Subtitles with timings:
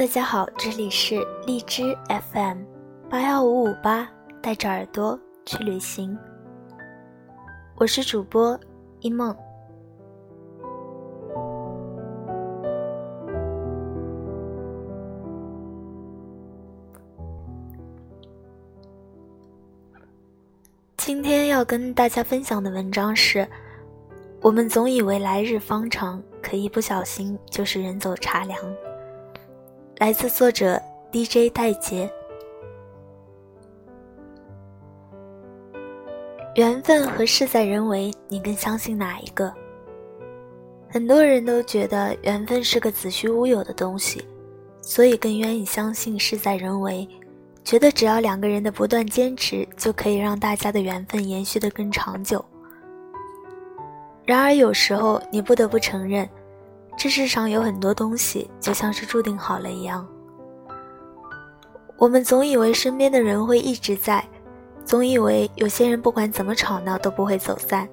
[0.00, 1.16] 大家好，这里是
[1.46, 1.94] 荔枝
[2.32, 2.62] FM
[3.10, 4.08] 八幺五五八，
[4.40, 6.18] 带着耳朵去旅行。
[7.76, 8.58] 我是主播
[9.00, 9.36] 一梦。
[20.96, 23.46] 今天要跟大家分享的文章是：
[24.40, 28.58] 我们总以为来日方长，可一不小心就是人走茶凉。
[30.00, 30.80] 来自作者
[31.12, 32.10] DJ 戴杰。
[36.54, 39.52] 缘分和事在人为，你更相信哪一个？
[40.88, 44.24] 很多人都觉得缘分是个子虚乌有的东西，
[44.80, 47.06] 所以更愿意相信事在人为，
[47.62, 52.42] 觉得只要两个人的不断坚持，就可以让大家的缘分延续的更长久。
[54.24, 56.26] 然而有时候，你不得不承认。
[57.02, 60.06] 这世上有很多东西就像是注定好了一样。
[61.96, 64.22] 我们总以为身边的人会一直在，
[64.84, 67.88] 总以为有些人不管怎么吵闹都不会走散，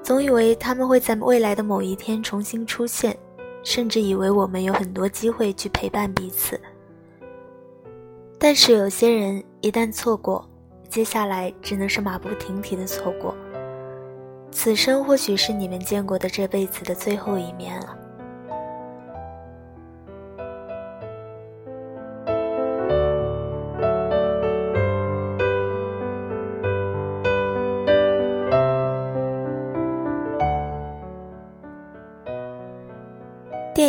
[0.00, 3.18] 总以为他们会在未来的某一天重新出现，
[3.64, 6.60] 甚至以为我们有很多机会去陪伴彼此。
[8.38, 10.48] 但是有些人一旦错过，
[10.88, 13.34] 接下来只能是马不停蹄的错过。
[14.52, 17.96] 此生或许是你们见过的这辈子的最后一面了。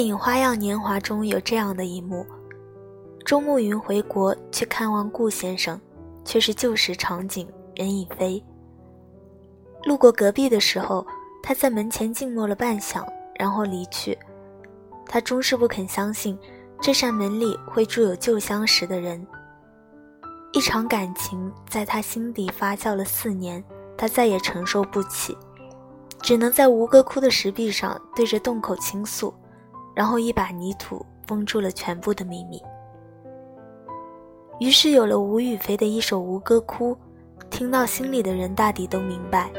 [0.00, 2.24] 电影《花样年华》中有这样的一幕：
[3.26, 5.78] 周慕云回国去看望顾先生，
[6.24, 8.42] 却是旧时场景，人已飞。
[9.84, 11.06] 路过隔壁的时候，
[11.42, 13.06] 他在门前静默了半晌，
[13.38, 14.18] 然后离去。
[15.04, 16.38] 他终是不肯相信，
[16.80, 19.26] 这扇门里会住有旧相识的人。
[20.54, 23.62] 一场感情在他心底发酵了四年，
[23.98, 25.36] 他再也承受不起，
[26.22, 29.34] 只能在吴哥窟的石壁上对着洞口倾诉。
[30.00, 32.58] 然后一把泥土封住了全部的秘密。
[34.58, 36.94] 于是有了吴雨霏的一首《吴歌窟》，
[37.50, 39.50] 听到心里的人大抵都明白，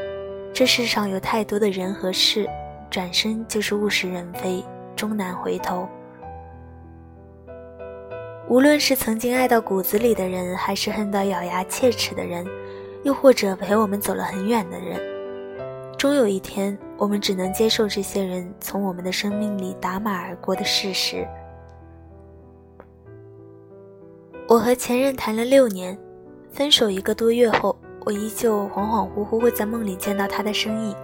[0.52, 2.50] 这世上有太多的人和事，
[2.90, 4.64] 转身就是物是人非，
[4.96, 5.86] 终难回头。
[8.48, 12.44] 无论是曾经爱到骨子里的人，还是恨到咬牙切齿的人，
[13.04, 15.00] 又或者陪我们走了很远的人，
[16.02, 16.76] 终有一天。
[16.98, 21.24] 我们只能接受这些人从我们的生命里打马而过的事实。
[24.48, 25.96] 我和前任谈了六年，
[26.50, 30.96] 分手一个多月后，我依旧恍恍惚惚会在梦里见到他的身影。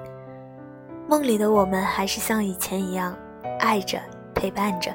[1.07, 3.17] 梦里的我们还是像以前一样，
[3.61, 4.01] 爱着，
[4.35, 4.93] 陪伴着。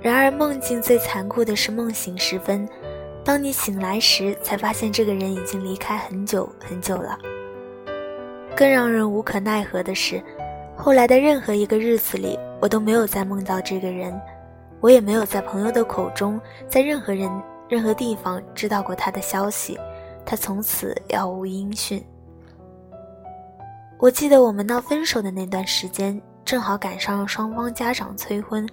[0.00, 2.68] 然而梦境最残酷的是梦醒时分，
[3.24, 7.16] 当你醒来时，才发现这个人已经离开很久很久了。
[8.56, 10.22] 更让人无可奈何的是，
[10.76, 14.18] 后来的任何一个日子里，我都没有再梦到这个人，
[14.80, 17.28] 我也没有在朋友的口中，在任何人、
[17.68, 19.76] 任何地方知道过他的消息，
[20.24, 22.00] 他从此杳无音讯。
[23.98, 28.68] 我记得我们闹分手的那段时间，正好赶上双方家长催婚，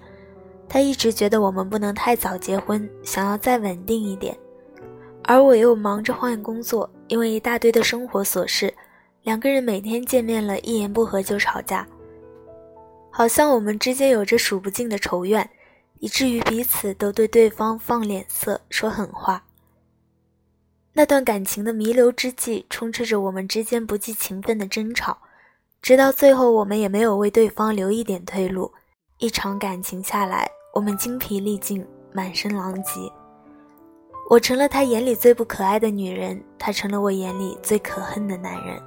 [0.68, 4.36] 他一直觉得我们不能太早结婚，想要再稳定一点，
[5.24, 8.72] 而我又忙着换工作，因为一大堆的生活琐事。
[9.22, 11.86] 两个人每天见面了，一言不合就吵架，
[13.10, 15.48] 好像我们之间有着数不尽的仇怨，
[16.00, 19.44] 以至于彼此都对对方放脸色、说狠话。
[20.92, 25.16] 那段感情的弥留之际，充斥着我们之间不计情分的争吵，
[25.80, 28.72] 直到最后，我们也没有为对方留一点退路。
[29.18, 32.90] 一场感情下来，我们精疲力尽，满身狼藉。
[34.28, 38.82] 我成了他眼里最不可爱的女人，他成了我眼里最可恨的男人。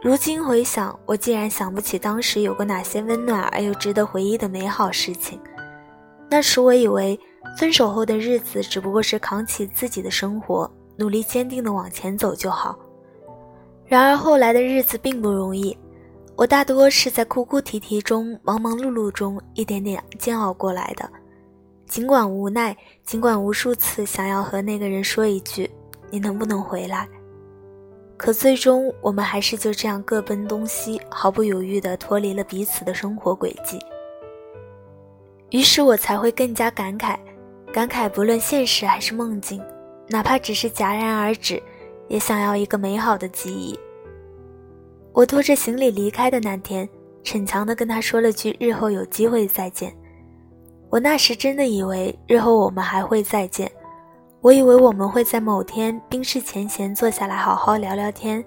[0.00, 5.40] 如今回想，我竟然想不起当时有过哪些温暖而又值得回忆的美好事情。
[6.30, 7.18] 那时我以为，
[7.58, 12.78] 分手后的日子只不过是扛起自己的生活，努力坚定的往前走就好。
[13.86, 15.76] 然而后来的日子并不容易，
[16.36, 21.10] 我大多是在哭哭啼啼中、忙忙碌碌中一点点煎熬过来的。
[21.88, 25.68] 尽管无奈，尽管无数次想要和那个人说一句
[26.08, 27.08] ：“你能不能回来？”
[28.18, 33.78] 可最终，我们还是就这样各奔东西，毫不犹豫地脱离了彼此的生活轨迹。
[35.50, 37.16] 于是我才会更加感慨，
[37.72, 39.62] 感慨不论现实还是梦境，
[40.08, 41.62] 哪怕只是戛然而止，
[42.08, 43.78] 也想要一个美好的记忆。
[45.12, 46.88] 我拖着行李离开的那天，
[47.22, 49.96] 逞强的跟他说了句“日后有机会再见”。
[50.90, 53.70] 我那时真的以为日后我们还会再见，
[54.40, 58.44] 我以为我们会在某天冰释前嫌坐下来好好聊聊天，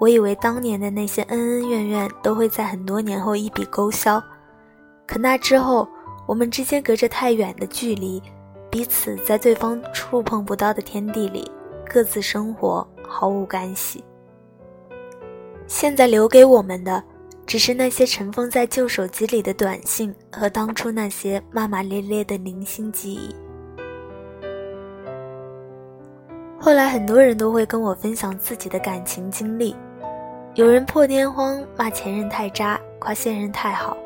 [0.00, 4.22] 我以为当年的那些恩恩怨怨都会在很多年后一笔勾销。
[5.06, 5.86] 可那之后，
[6.26, 8.22] 我们之间隔着太远的距离，
[8.70, 11.50] 彼此在对方触碰不到的天地里
[11.86, 14.02] 各自生活，毫无干系。
[15.66, 17.02] 现在留给我们的。
[17.46, 23.34] 只是那些尘封在旧手机里的短信和当初那些骂骂咧咧的零星记忆。
[26.68, 29.74] 后来很多人都会跟我分享自己的感情经历，
[30.52, 33.96] 有人破天荒骂前任太渣，夸现任太好；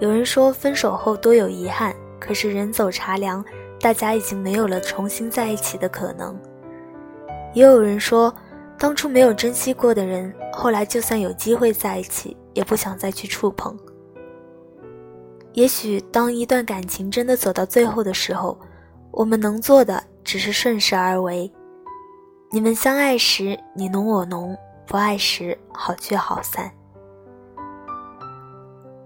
[0.00, 3.42] 有人说分手后多有遗憾，可是人走茶凉，
[3.80, 6.34] 大家已经没有了重新在一起的可能；
[7.54, 8.30] 也有人说，
[8.78, 12.36] 当初没有珍惜过的人，后来就算有机会在一起。
[12.52, 13.74] 也不想再去触碰。
[15.54, 18.58] 也许当一段感情真的走到最后的时候，
[19.10, 21.50] 我们能做的只是顺势而为。
[22.54, 24.56] 你们相爱时你侬我侬，
[24.86, 26.70] 不爱时好聚好散。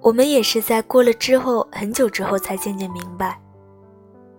[0.02, 3.40] 我们也是在过了之后很久之后才渐渐明白，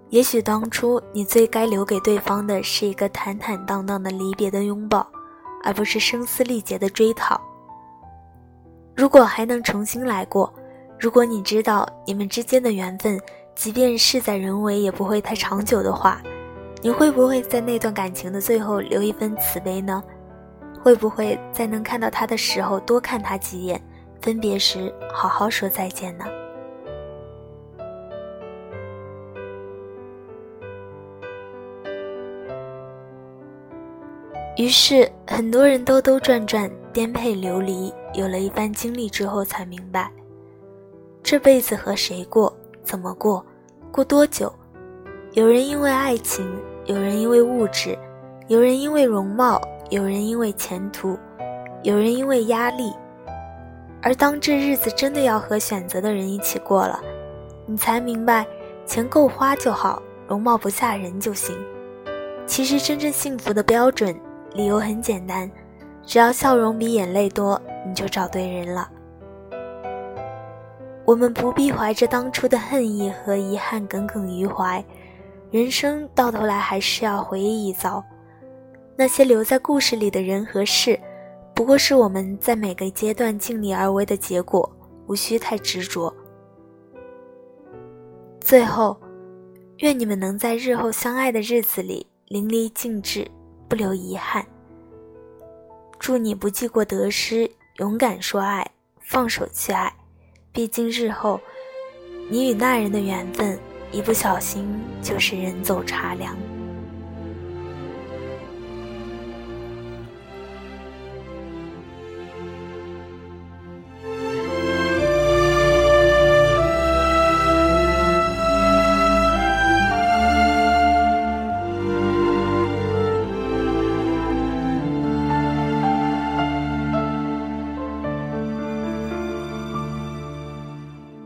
[0.09, 5.03] 也许当初你最该留给对方的是一个坦坦荡荡的离别的拥抱，
[5.63, 7.41] 而不是声嘶力竭的追讨。
[8.95, 10.53] 如果还能重新来过，
[11.00, 13.19] 如果你知道你们之间的缘分，
[13.56, 16.21] 即便事在人为，也不会太长久的话，
[16.81, 20.01] 你会不会在那段感情的最后留一份慈悲呢？
[20.81, 23.81] 会不会在能看到他的时候多看他几眼，
[24.21, 26.25] 分别时好好说再见呢？
[34.55, 37.93] 于是，很多人兜兜转转，颠沛流离。
[38.13, 40.11] 有了一番经历之后，才明白，
[41.21, 42.53] 这辈子和谁过，
[42.83, 43.45] 怎么过，
[43.91, 44.51] 过多久？
[45.33, 46.45] 有人因为爱情，
[46.89, 47.95] 有人因为物质，
[48.47, 51.15] 有人因为容貌，有人因为前途，
[51.83, 52.91] 有人因为压力。
[54.01, 57.00] 而当这日子真的要和选择的人一起过了，
[57.68, 58.44] 你才明白，
[58.88, 61.56] 钱够花就好，容貌不吓人就行。
[62.47, 64.19] 其实，真正幸福的标准。
[64.56, 65.47] 理由很简单，
[66.01, 68.89] 只要笑容比眼泪多，你就找对人了。
[71.06, 74.83] 我们不必怀着当初的恨意和遗憾耿耿于怀，
[75.51, 78.03] 人生到头来还是要回忆一遭。
[78.95, 80.99] 那些留在故事里的人和事，
[81.53, 84.69] 不过是我们在每个阶段尽力而为的结果，
[85.07, 86.13] 无需太执着。
[88.39, 88.99] 最后，
[89.77, 93.29] 愿你们能在日后相爱的日子里淋漓尽致。
[93.69, 94.43] 不留遗憾。
[95.99, 97.47] 祝你不计过得失，
[97.77, 98.67] 勇敢说爱，
[98.99, 99.93] 放手去爱。
[100.51, 101.39] 毕竟日后，
[102.31, 103.59] 你与那人的缘分，
[103.91, 104.68] 一不小心
[105.01, 106.36] 就是人走茶凉。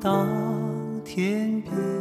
[0.04, 0.26] 到
[1.06, 1.93] 天边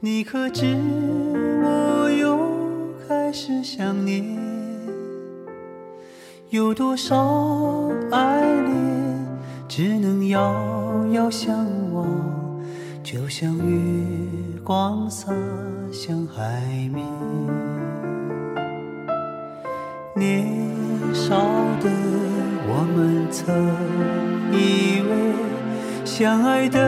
[0.00, 0.76] 你可知
[1.62, 2.38] 我又
[3.08, 4.38] 开始想念？
[6.50, 9.26] 有多少爱恋
[9.68, 12.06] 只能遥遥相望，
[13.02, 15.32] 就像月光洒
[15.92, 16.62] 向海
[16.94, 17.04] 面。
[20.14, 20.46] 年
[21.12, 21.36] 少
[21.82, 21.90] 的
[22.66, 23.46] 我们曾
[26.18, 26.80] 相爱的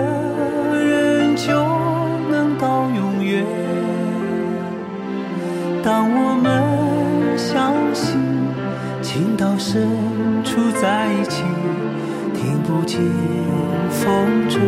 [0.74, 1.52] 人就
[2.28, 2.58] 能。
[2.58, 3.46] 到永远。
[5.84, 8.18] 当我们相信
[9.00, 9.88] 情到深
[10.42, 11.44] 处在一起，
[12.34, 13.00] 听不见
[13.88, 14.60] 风中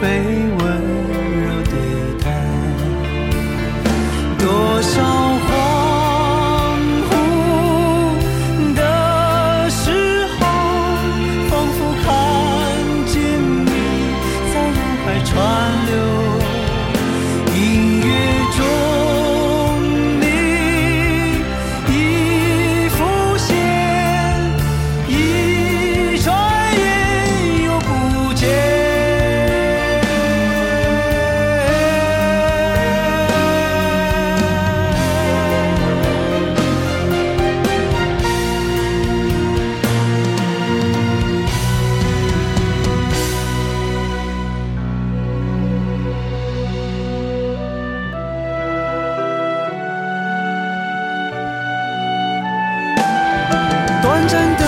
[0.00, 0.37] 被
[54.28, 54.67] 真的。